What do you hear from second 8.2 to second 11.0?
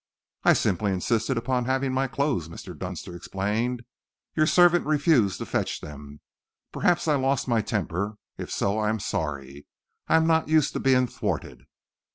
If so, I am sorry. I am not used to